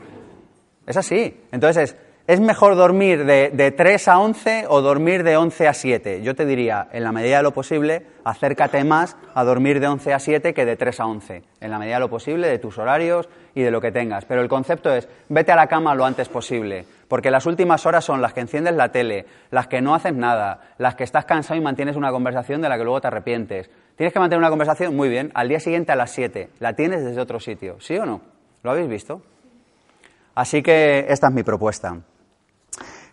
Es 0.86 0.98
así. 0.98 1.40
Entonces, 1.50 1.96
¿Es 2.28 2.40
mejor 2.40 2.76
dormir 2.76 3.24
de, 3.24 3.48
de, 3.48 3.70
3 3.70 4.06
a 4.08 4.18
11 4.18 4.66
o 4.68 4.82
dormir 4.82 5.22
de 5.22 5.38
11 5.38 5.66
a 5.66 5.72
7? 5.72 6.20
Yo 6.20 6.34
te 6.34 6.44
diría, 6.44 6.86
en 6.92 7.02
la 7.02 7.10
medida 7.10 7.38
de 7.38 7.42
lo 7.42 7.54
posible, 7.54 8.04
acércate 8.22 8.84
más 8.84 9.16
a 9.32 9.44
dormir 9.44 9.80
de 9.80 9.86
11 9.86 10.12
a 10.12 10.18
7 10.18 10.52
que 10.52 10.66
de 10.66 10.76
3 10.76 11.00
a 11.00 11.06
11. 11.06 11.42
En 11.62 11.70
la 11.70 11.78
medida 11.78 11.94
de 11.94 12.00
lo 12.00 12.10
posible, 12.10 12.46
de 12.46 12.58
tus 12.58 12.76
horarios 12.76 13.30
y 13.54 13.62
de 13.62 13.70
lo 13.70 13.80
que 13.80 13.92
tengas. 13.92 14.26
Pero 14.26 14.42
el 14.42 14.48
concepto 14.50 14.92
es, 14.92 15.08
vete 15.30 15.52
a 15.52 15.56
la 15.56 15.68
cama 15.68 15.94
lo 15.94 16.04
antes 16.04 16.28
posible. 16.28 16.84
Porque 17.08 17.30
las 17.30 17.46
últimas 17.46 17.86
horas 17.86 18.04
son 18.04 18.20
las 18.20 18.34
que 18.34 18.40
enciendes 18.40 18.74
la 18.74 18.92
tele, 18.92 19.24
las 19.50 19.66
que 19.66 19.80
no 19.80 19.94
haces 19.94 20.12
nada, 20.12 20.74
las 20.76 20.96
que 20.96 21.04
estás 21.04 21.24
cansado 21.24 21.58
y 21.58 21.62
mantienes 21.62 21.96
una 21.96 22.10
conversación 22.10 22.60
de 22.60 22.68
la 22.68 22.76
que 22.76 22.84
luego 22.84 23.00
te 23.00 23.06
arrepientes. 23.06 23.70
¿Tienes 23.96 24.12
que 24.12 24.20
mantener 24.20 24.40
una 24.40 24.50
conversación? 24.50 24.94
Muy 24.94 25.08
bien. 25.08 25.30
Al 25.32 25.48
día 25.48 25.60
siguiente 25.60 25.92
a 25.92 25.96
las 25.96 26.10
7. 26.10 26.50
La 26.60 26.74
tienes 26.74 27.02
desde 27.02 27.22
otro 27.22 27.40
sitio. 27.40 27.80
¿Sí 27.80 27.96
o 27.96 28.04
no? 28.04 28.20
¿Lo 28.62 28.72
habéis 28.72 28.90
visto? 28.90 29.22
Así 30.34 30.62
que 30.62 31.06
esta 31.08 31.28
es 31.28 31.34
mi 31.34 31.42
propuesta. 31.42 31.96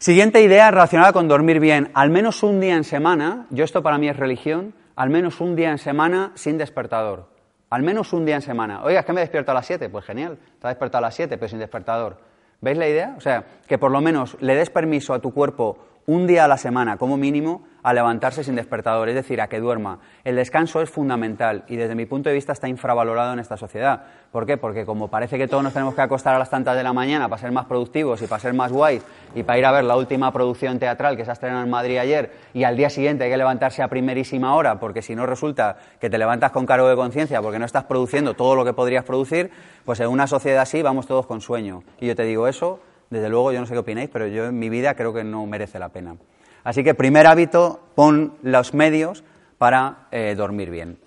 Siguiente 0.06 0.44
idea 0.44 0.70
relacionada 0.70 1.14
con 1.14 1.28
dormir 1.28 1.60
bien. 1.60 1.90
Al 1.96 2.12
menos 2.12 2.44
un 2.44 2.60
día 2.60 2.76
en 2.76 2.84
semana, 2.84 3.48
yo 3.50 3.64
esto 3.64 3.82
para 3.82 3.98
mí 3.98 4.08
es 4.08 4.16
religión, 4.16 4.76
al 4.96 5.10
menos 5.10 5.42
un 5.42 5.56
día 5.56 5.72
en 5.72 5.80
semana 5.80 6.32
sin 6.36 6.60
despertador. 6.60 7.28
Al 7.72 7.82
menos 7.82 8.14
un 8.14 8.24
día 8.24 8.36
en 8.36 8.44
semana. 8.44 8.84
Oiga, 8.84 9.00
es 9.00 9.06
que 9.08 9.14
me 9.14 9.22
despierto 9.22 9.50
a 9.50 9.56
las 9.56 9.66
7. 9.66 9.90
Pues 9.90 10.06
genial, 10.06 10.38
te 10.62 10.68
has 10.68 10.74
despertado 10.76 11.00
a 11.00 11.08
las 11.08 11.16
7, 11.16 11.40
pero 11.40 11.50
sin 11.50 11.58
despertador. 11.58 12.20
¿Veis 12.62 12.78
la 12.78 12.88
idea? 12.88 13.16
O 13.18 13.20
sea, 13.20 13.46
que 13.68 13.80
por 13.80 13.90
lo 13.90 14.00
menos 14.00 14.38
le 14.42 14.54
des 14.54 14.70
permiso 14.70 15.12
a 15.12 15.20
tu 15.20 15.34
cuerpo 15.34 15.80
un 16.06 16.28
día 16.28 16.46
a 16.46 16.48
la 16.48 16.58
semana 16.58 16.98
como 16.98 17.18
mínimo 17.18 17.66
a 17.86 17.94
levantarse 17.94 18.44
sin 18.44 18.56
despertador, 18.56 19.10
es 19.10 19.14
decir, 19.14 19.40
a 19.40 19.48
que 19.48 19.60
duerma. 19.60 20.00
El 20.24 20.38
descanso 20.38 20.82
es 20.82 20.90
fundamental 20.90 21.66
y 21.68 21.76
desde 21.76 21.94
mi 21.94 22.08
punto 22.08 22.30
de 22.30 22.34
vista 22.34 22.52
está 22.52 22.68
infravalorado 22.68 23.34
en 23.34 23.38
esta 23.38 23.58
sociedad. 23.58 24.06
¿Por 24.32 24.48
qué? 24.48 24.58
Porque 24.58 24.88
como 24.88 25.08
parece 25.08 25.38
que 25.38 25.48
todos 25.48 25.64
nos 25.64 25.72
tenemos 25.72 25.94
que 25.94 26.02
acostar 26.02 26.34
a 26.34 26.40
las 26.40 26.50
tantas 26.50 26.76
de 26.76 26.82
la 26.82 26.94
mañana 26.94 27.30
para 27.30 27.40
ser 27.40 27.52
más 27.52 27.68
productivos 27.68 28.20
y 28.24 28.26
para 28.26 28.40
ser 28.40 28.56
más 28.56 28.72
guays 28.72 29.06
y 29.36 29.44
para 29.44 29.60
ir 29.60 29.66
a 29.68 29.72
ver 29.72 29.84
la 29.84 29.98
última 29.98 30.34
producción 30.34 30.80
teatral 30.80 31.16
que 31.16 31.26
se 31.26 31.30
ha 31.30 31.34
estrenado 31.34 31.64
en 31.64 31.70
Madrid 31.70 32.00
ayer 32.00 32.32
y 32.56 32.64
al 32.64 32.76
día 32.76 32.90
siguiente 32.90 33.26
hay 33.26 33.30
que 33.30 33.38
levantarse 33.38 33.84
a 33.84 33.88
primerísima 33.88 34.56
hora 34.56 34.80
porque 34.80 35.04
si 35.04 35.14
no 35.14 35.28
resulta 35.28 35.78
que 36.02 36.10
te 36.10 36.18
levantas 36.18 36.52
con 36.52 36.66
cargo 36.66 36.90
de 36.90 36.96
conciencia 36.96 37.40
porque 37.40 37.60
no 37.60 37.66
estás 37.66 37.84
produciendo 37.84 38.34
todo 38.34 38.56
lo 38.56 38.66
que 38.66 38.74
podrías 38.74 39.06
producir, 39.06 39.52
pues 39.86 40.00
en 40.00 40.08
una 40.08 40.26
sociedad 40.26 40.64
así 40.64 40.82
vamos 40.82 41.06
todos 41.06 41.28
con 41.28 41.40
sueño. 41.40 41.84
Y 42.00 42.08
yo 42.08 42.16
te 42.16 42.24
digo 42.24 42.48
eso 42.48 42.80
desde 43.12 43.30
luego, 43.30 43.52
yo 43.52 43.60
no 43.60 43.68
sé 43.68 43.74
qué 43.74 43.80
opináis, 43.80 44.10
pero 44.12 44.26
yo 44.26 44.46
en 44.46 44.58
mi 44.58 44.70
vida 44.70 44.96
creo 44.96 45.14
que 45.14 45.24
no 45.24 45.46
merece 45.46 45.78
la 45.78 45.90
pena. 45.90 46.16
Así 46.66 46.84
que 46.84 46.96
primer 46.96 47.28
hábito, 47.28 47.80
pon 47.94 48.34
los 48.42 48.74
medios 48.74 49.24
para 49.58 50.08
eh, 50.12 50.34
dormir 50.36 50.72
bien. 50.72 50.98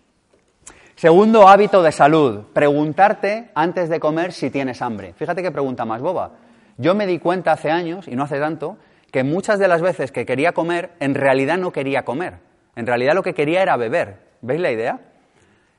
Segundo 0.94 1.48
hábito 1.48 1.82
de 1.82 1.92
salud, 1.92 2.44
preguntarte 2.52 3.50
antes 3.54 3.88
de 3.88 4.00
comer 4.00 4.32
si 4.32 4.50
tienes 4.50 4.80
hambre. 4.80 5.14
Fíjate 5.14 5.42
qué 5.42 5.50
pregunta 5.50 5.84
más 5.84 6.00
boba. 6.00 6.30
Yo 6.76 6.94
me 6.94 7.06
di 7.06 7.18
cuenta 7.18 7.52
hace 7.52 7.72
años, 7.72 8.06
y 8.06 8.14
no 8.14 8.22
hace 8.22 8.38
tanto, 8.38 8.78
que 9.10 9.24
muchas 9.24 9.58
de 9.58 9.66
las 9.66 9.82
veces 9.82 10.12
que 10.12 10.24
quería 10.24 10.52
comer, 10.52 10.90
en 11.00 11.14
realidad 11.14 11.58
no 11.58 11.72
quería 11.72 12.04
comer. 12.04 12.34
En 12.76 12.86
realidad 12.86 13.14
lo 13.14 13.24
que 13.24 13.34
quería 13.34 13.60
era 13.60 13.76
beber. 13.76 14.18
¿Veis 14.42 14.60
la 14.60 14.70
idea? 14.70 15.00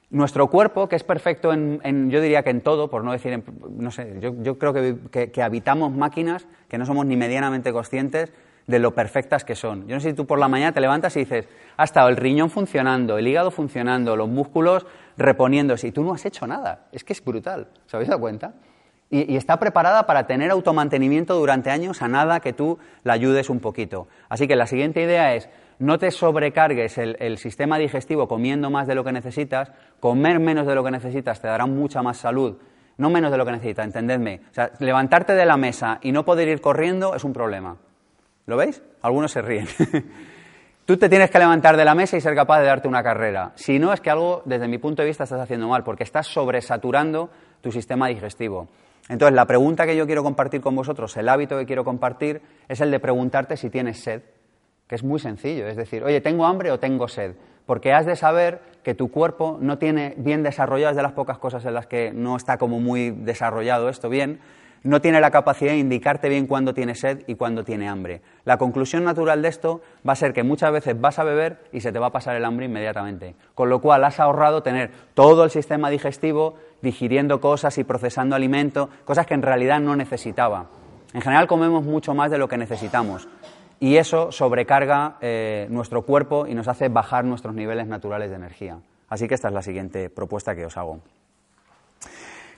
Nuestro 0.09 0.47
cuerpo, 0.47 0.89
que 0.89 0.97
es 0.97 1.03
perfecto 1.03 1.53
en, 1.53 2.09
yo 2.09 2.19
diría 2.19 2.43
que 2.43 2.49
en 2.49 2.61
todo, 2.61 2.89
por 2.89 3.05
no 3.05 3.13
decir, 3.13 3.41
no 3.77 3.91
sé, 3.91 4.17
yo, 4.19 4.57
creo 4.57 4.73
que, 4.73 5.41
habitamos 5.41 5.93
máquinas 5.93 6.47
que 6.67 6.77
no 6.77 6.85
somos 6.85 7.05
ni 7.05 7.15
medianamente 7.15 7.71
conscientes 7.71 8.33
de 8.69 8.77
lo 8.77 8.93
perfectas 8.93 9.43
que 9.43 9.55
son. 9.55 9.87
Yo 9.87 9.95
no 9.95 9.99
sé 9.99 10.11
si 10.11 10.15
tú 10.15 10.27
por 10.27 10.37
la 10.37 10.47
mañana 10.47 10.71
te 10.71 10.79
levantas 10.79 11.15
y 11.15 11.21
dices, 11.21 11.47
ha 11.75 11.83
estado 11.83 12.07
el 12.07 12.17
riñón 12.17 12.51
funcionando, 12.51 13.17
el 13.17 13.27
hígado 13.27 13.49
funcionando, 13.49 14.15
los 14.15 14.29
músculos 14.29 14.85
reponiéndose, 15.17 15.87
y 15.87 15.91
tú 15.91 16.03
no 16.03 16.13
has 16.13 16.23
hecho 16.27 16.45
nada. 16.45 16.85
Es 16.91 17.03
que 17.03 17.13
es 17.13 17.25
brutal, 17.25 17.67
¿se 17.87 17.97
habéis 17.97 18.09
dado 18.09 18.21
cuenta? 18.21 18.53
Y, 19.09 19.35
está 19.35 19.57
preparada 19.57 20.05
para 20.05 20.27
tener 20.27 20.51
automantenimiento 20.51 21.33
durante 21.33 21.71
años 21.71 22.03
a 22.03 22.07
nada 22.07 22.41
que 22.41 22.53
tú 22.53 22.77
la 23.03 23.13
ayudes 23.13 23.49
un 23.49 23.59
poquito. 23.59 24.07
Así 24.29 24.47
que 24.47 24.55
la 24.55 24.67
siguiente 24.67 25.01
idea 25.01 25.33
es, 25.33 25.49
no 25.79 25.97
te 25.97 26.11
sobrecargues 26.11 26.99
el, 26.99 27.37
sistema 27.39 27.79
digestivo 27.79 28.27
comiendo 28.27 28.69
más 28.69 28.85
de 28.85 28.93
lo 28.93 29.03
que 29.03 29.11
necesitas, 29.11 29.71
comer 29.99 30.39
menos 30.39 30.67
de 30.67 30.75
lo 30.75 30.83
que 30.83 30.91
necesitas 30.91 31.41
te 31.41 31.47
dará 31.47 31.65
mucha 31.65 32.03
más 32.03 32.17
salud, 32.17 32.57
no 32.97 33.09
menos 33.09 33.31
de 33.31 33.37
lo 33.37 33.47
que 33.47 33.53
necesitas, 33.53 33.85
entendedme. 33.85 34.41
O 34.51 34.53
sea, 34.53 34.69
levantarte 34.77 35.33
de 35.33 35.47
la 35.47 35.57
mesa 35.57 35.97
y 36.03 36.11
no 36.11 36.23
poder 36.23 36.49
ir 36.49 36.61
corriendo 36.61 37.15
es 37.15 37.23
un 37.23 37.33
problema. 37.33 37.77
¿Lo 38.49 38.57
veis? 38.57 38.81
Algunos 39.01 39.31
se 39.31 39.41
ríen. 39.41 39.67
Tú 40.85 40.97
te 40.97 41.07
tienes 41.07 41.29
que 41.29 41.37
levantar 41.37 41.77
de 41.77 41.85
la 41.85 41.93
mesa 41.93 42.17
y 42.17 42.21
ser 42.21 42.33
capaz 42.33 42.59
de 42.59 42.65
darte 42.65 42.87
una 42.87 43.03
carrera. 43.03 43.51
Si 43.55 43.77
no, 43.77 43.93
es 43.93 44.01
que 44.01 44.09
algo, 44.09 44.41
desde 44.45 44.67
mi 44.67 44.79
punto 44.79 45.03
de 45.03 45.07
vista, 45.07 45.23
estás 45.23 45.39
haciendo 45.39 45.67
mal, 45.67 45.83
porque 45.83 46.03
estás 46.03 46.27
sobresaturando 46.27 47.29
tu 47.61 47.71
sistema 47.71 48.07
digestivo. 48.07 48.67
Entonces, 49.07 49.35
la 49.35 49.45
pregunta 49.45 49.85
que 49.85 49.95
yo 49.95 50.07
quiero 50.07 50.23
compartir 50.23 50.61
con 50.61 50.75
vosotros, 50.75 51.15
el 51.17 51.29
hábito 51.29 51.57
que 51.57 51.65
quiero 51.67 51.85
compartir, 51.85 52.41
es 52.67 52.81
el 52.81 52.89
de 52.89 52.99
preguntarte 52.99 53.55
si 53.55 53.69
tienes 53.69 54.01
sed 54.01 54.23
que 54.89 54.95
es 54.95 55.03
muy 55.03 55.19
sencillo, 55.19 55.67
es 55.67 55.77
decir, 55.77 56.03
oye, 56.03 56.19
¿tengo 56.19 56.47
hambre 56.47 56.71
o 56.71 56.79
tengo 56.79 57.07
sed? 57.07 57.35
Porque 57.67 57.93
has 57.93 58.07
de 58.07 58.15
saber 58.15 58.59
que 58.81 58.95
tu 58.95 59.11
cuerpo 59.11 59.59
no 59.61 59.77
tiene 59.77 60.15
bien 60.17 60.41
desarrollado, 60.41 60.89
es 60.89 60.97
de 60.97 61.03
las 61.03 61.11
pocas 61.11 61.37
cosas 61.37 61.63
en 61.65 61.75
las 61.75 61.85
que 61.85 62.11
no 62.11 62.35
está 62.35 62.57
como 62.57 62.79
muy 62.79 63.11
desarrollado 63.11 63.87
esto 63.87 64.09
bien, 64.09 64.39
no 64.83 65.01
tiene 65.01 65.19
la 65.19 65.31
capacidad 65.31 65.71
de 65.71 65.77
indicarte 65.77 66.29
bien 66.29 66.47
cuándo 66.47 66.73
tiene 66.73 66.95
sed 66.95 67.23
y 67.27 67.35
cuándo 67.35 67.63
tiene 67.63 67.89
hambre. 67.89 68.21
La 68.45 68.57
conclusión 68.57 69.03
natural 69.03 69.41
de 69.41 69.49
esto 69.49 69.81
va 70.07 70.13
a 70.13 70.15
ser 70.15 70.33
que 70.33 70.43
muchas 70.43 70.71
veces 70.71 70.99
vas 70.99 71.19
a 71.19 71.23
beber 71.23 71.59
y 71.71 71.81
se 71.81 71.91
te 71.91 71.99
va 71.99 72.07
a 72.07 72.11
pasar 72.11 72.35
el 72.35 72.45
hambre 72.45 72.65
inmediatamente. 72.65 73.35
Con 73.55 73.69
lo 73.69 73.81
cual 73.81 74.03
has 74.03 74.19
ahorrado 74.19 74.63
tener 74.63 74.91
todo 75.13 75.43
el 75.43 75.49
sistema 75.49 75.89
digestivo 75.89 76.55
digiriendo 76.81 77.41
cosas 77.41 77.77
y 77.77 77.83
procesando 77.83 78.35
alimentos, 78.35 78.89
cosas 79.05 79.25
que 79.25 79.33
en 79.33 79.41
realidad 79.41 79.79
no 79.79 79.95
necesitaba. 79.95 80.67
En 81.13 81.21
general 81.21 81.47
comemos 81.47 81.83
mucho 81.83 82.13
más 82.13 82.31
de 82.31 82.37
lo 82.37 82.47
que 82.47 82.57
necesitamos 82.57 83.27
y 83.79 83.95
eso 83.97 84.31
sobrecarga 84.31 85.17
eh, 85.21 85.67
nuestro 85.69 86.03
cuerpo 86.03 86.45
y 86.47 86.53
nos 86.53 86.67
hace 86.67 86.89
bajar 86.89 87.25
nuestros 87.25 87.55
niveles 87.55 87.87
naturales 87.87 88.29
de 88.29 88.35
energía. 88.35 88.79
Así 89.07 89.27
que 89.27 89.35
esta 89.35 89.47
es 89.47 89.53
la 89.53 89.61
siguiente 89.61 90.09
propuesta 90.09 90.55
que 90.55 90.65
os 90.65 90.77
hago. 90.77 90.99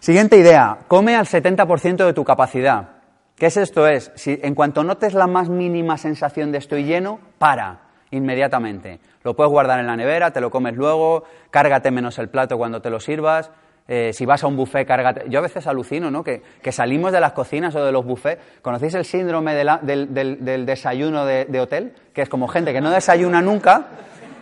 Siguiente 0.02 0.36
idea, 0.36 0.80
come 0.88 1.16
al 1.16 1.28
70% 1.28 2.08
de 2.08 2.14
tu 2.14 2.24
capacidad. 2.24 2.90
¿Qué 3.36 3.46
es 3.46 3.56
esto? 3.56 3.86
Es, 3.86 4.12
si 4.16 4.40
en 4.42 4.56
cuanto 4.56 4.84
notes 4.84 5.14
la 5.14 5.28
más 5.28 5.48
mínima 5.48 5.96
sensación 5.96 6.52
de 6.52 6.58
estoy 6.58 6.86
lleno, 6.86 7.20
para 7.38 7.82
inmediatamente. 8.10 9.00
Lo 9.24 9.36
puedes 9.36 9.52
guardar 9.52 9.80
en 9.80 9.86
la 9.86 9.96
nevera, 9.96 10.32
te 10.32 10.42
lo 10.42 10.50
comes 10.50 10.76
luego, 10.76 11.26
cárgate 11.52 11.92
menos 11.92 12.18
el 12.18 12.30
plato 12.30 12.58
cuando 12.58 12.82
te 12.82 12.90
lo 12.90 13.00
sirvas, 13.00 13.52
eh, 13.88 14.12
si 14.12 14.26
vas 14.26 14.44
a 14.44 14.48
un 14.48 14.58
buffet, 14.58 14.88
cárgate. 14.88 15.26
Yo 15.30 15.38
a 15.38 15.44
veces 15.44 15.68
alucino, 15.68 16.10
¿no? 16.10 16.24
Que, 16.24 16.42
salimos 16.72 17.12
de 17.12 17.20
las 17.20 17.34
cocinas 17.34 17.76
o 17.76 17.86
de 17.86 17.92
los 17.92 18.04
buffets. 18.04 18.42
¿Conocéis 18.64 18.96
el 18.96 19.06
síndrome 19.06 19.54
del, 19.54 20.66
desayuno 20.66 21.26
de, 21.26 21.60
hotel? 21.60 21.94
Que 22.12 22.24
es 22.24 22.30
como 22.30 22.48
gente 22.48 22.74
que 22.74 22.82
no 22.82 22.90
desayuna 22.90 23.40
nunca 23.40 23.86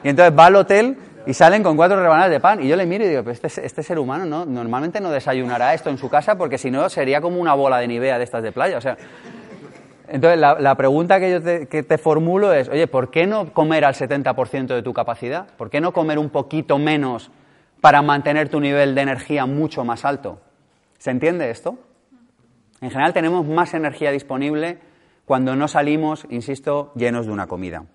y 0.06 0.08
entonces 0.08 0.34
va 0.40 0.46
al 0.46 0.56
hotel 0.56 0.98
y 1.26 1.34
salen 1.34 1.64
con 1.64 1.76
cuatro 1.76 2.02
rebanadas 2.02 2.32
de 2.32 2.40
pan. 2.40 2.64
Y 2.64 2.68
yo 2.68 2.76
le 2.76 2.86
miro 2.86 3.06
y 3.06 3.10
digo, 3.10 3.24
pues 3.24 3.42
este, 3.44 3.84
ser 3.84 4.00
humano 4.00 4.26
no, 4.26 4.46
normalmente 4.46 5.00
no 5.00 5.12
desayunará 5.12 5.74
esto 5.74 5.90
en 5.90 5.98
su 5.98 6.10
casa 6.10 6.38
porque 6.38 6.58
si 6.58 6.72
no 6.72 6.90
sería 6.90 7.22
como 7.22 7.40
una 7.40 7.54
bola 7.54 7.78
de 7.80 7.88
nivea 7.88 8.18
de 8.18 8.24
estas 8.24 8.44
de 8.44 8.52
playa. 8.52 8.78
O 8.78 8.82
sea, 8.82 8.98
entonces 10.08 10.40
la, 10.40 10.76
pregunta 10.76 11.20
que 11.20 11.32
yo 11.32 11.42
te, 11.42 11.68
que 11.68 11.84
te 11.84 11.98
formulo 11.98 12.54
es, 12.54 12.70
oye, 12.70 12.88
¿por 12.88 13.12
qué 13.12 13.28
no 13.28 13.54
comer 13.54 13.86
al 13.86 13.94
70% 13.94 14.68
de 14.68 14.82
tu 14.82 14.94
capacidad? 14.94 15.48
¿Por 15.56 15.70
qué 15.70 15.82
no 15.82 15.94
comer 15.94 16.18
un 16.18 16.30
poquito 16.30 16.80
menos 16.80 17.32
para 17.82 18.02
mantener 18.02 18.50
tu 18.50 18.60
nivel 18.60 18.96
de 18.96 19.02
energía 19.02 19.46
mucho 19.46 19.84
más 19.84 20.06
alto. 20.06 20.42
¿Se 20.98 21.12
entiende 21.12 21.50
esto? 21.50 21.78
En 22.82 22.92
general 22.92 23.14
tenemos 23.14 23.46
más 23.46 23.74
energía 23.74 24.12
disponible 24.12 24.80
cuando 25.26 25.56
no 25.56 25.68
salimos, 25.68 26.26
insisto, 26.30 26.92
llenos 26.96 27.26
de 27.26 27.32
una 27.32 27.48
comida. 27.48 27.86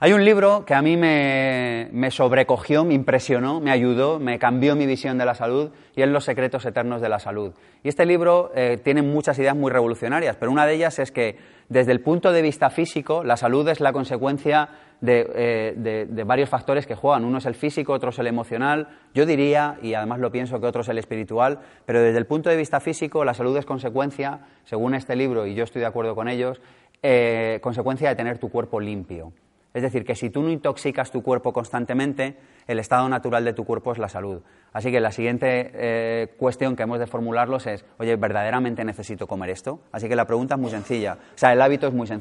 Hay 0.00 0.12
un 0.12 0.24
libro 0.24 0.64
que 0.64 0.74
a 0.74 0.82
mí 0.82 0.96
me, 0.96 2.10
sobrecogió, 2.12 2.84
me 2.84 2.94
impresionó, 2.94 3.58
me 3.58 3.72
ayudó, 3.72 4.20
me 4.20 4.38
cambió 4.38 4.76
mi 4.76 4.86
visión 4.86 5.18
de 5.18 5.24
la 5.24 5.34
salud 5.34 5.72
y 5.96 6.02
es 6.02 6.08
Los 6.08 6.22
secretos 6.22 6.64
eternos 6.64 7.00
de 7.00 7.08
la 7.08 7.18
salud. 7.18 7.52
Y 7.82 7.88
este 7.88 8.06
libro 8.06 8.52
eh, 8.54 8.78
tiene 8.84 9.02
muchas 9.02 9.36
ideas 9.40 9.56
muy 9.56 9.72
revolucionarias, 9.72 10.36
pero 10.36 10.52
una 10.52 10.66
de 10.66 10.74
ellas 10.74 11.00
es 11.00 11.10
que 11.10 11.36
desde 11.68 11.90
el 11.90 12.00
punto 12.00 12.30
de 12.30 12.42
vista 12.42 12.70
físico, 12.70 13.24
la 13.24 13.36
salud 13.36 13.68
es 13.68 13.80
la 13.80 13.92
consecuencia 13.92 14.68
eh, 15.04 15.74
de, 16.08 16.24
varios 16.24 16.48
factores 16.48 16.86
que 16.86 16.94
juegan. 16.94 17.24
Uno 17.24 17.38
es 17.38 17.46
el 17.46 17.56
físico, 17.56 17.92
otro 17.92 18.10
es 18.10 18.18
el 18.20 18.28
emocional. 18.28 19.00
Yo 19.14 19.26
diría, 19.26 19.78
y 19.82 19.94
además 19.94 20.20
lo 20.20 20.30
pienso, 20.30 20.60
que 20.60 20.66
otro 20.68 20.82
es 20.82 20.88
el 20.90 20.98
espiritual, 20.98 21.58
pero 21.86 22.00
desde 22.00 22.18
el 22.18 22.26
punto 22.26 22.50
de 22.50 22.56
vista 22.56 22.78
físico, 22.78 23.24
la 23.24 23.34
salud 23.34 23.56
es 23.56 23.66
consecuencia, 23.66 24.42
según 24.62 24.94
este 24.94 25.16
libro, 25.16 25.44
y 25.44 25.56
yo 25.56 25.64
estoy 25.64 25.80
de 25.80 25.86
acuerdo 25.86 26.14
con 26.14 26.28
ellos, 26.28 26.60
eh, 27.02 27.58
consecuencia 27.62 28.08
de 28.08 28.14
tener 28.14 28.38
tu 28.38 28.48
cuerpo 28.48 28.78
limpio. 28.78 29.32
Es 29.74 29.82
decir, 29.82 30.04
que 30.04 30.14
si 30.14 30.30
tú 30.30 30.42
no 30.42 30.50
intoxicas 30.50 31.10
tu 31.10 31.22
cuerpo 31.22 31.52
constantemente, 31.52 32.36
el 32.66 32.78
estado 32.78 33.08
natural 33.08 33.44
de 33.44 33.52
tu 33.52 33.64
cuerpo 33.64 33.92
es 33.92 33.98
la 33.98 34.08
salud. 34.08 34.42
Así 34.72 34.90
que 34.90 35.00
la 35.00 35.12
siguiente 35.12 35.70
eh, 35.74 36.34
cuestión 36.36 36.74
que 36.74 36.82
hemos 36.82 36.98
de 36.98 37.06
formularlos 37.06 37.66
es, 37.66 37.84
oye, 37.98 38.16
¿verdaderamente 38.16 38.84
necesito 38.84 39.26
comer 39.26 39.50
esto? 39.50 39.80
Así 39.92 40.08
que 40.08 40.16
la 40.16 40.26
pregunta 40.26 40.54
es 40.54 40.60
muy 40.60 40.70
sencilla. 40.70 41.18
O 41.34 41.38
sea, 41.38 41.52
el 41.52 41.62
hábito 41.62 41.86
es 41.86 41.94
muy 41.94 42.06
sencillo. 42.06 42.16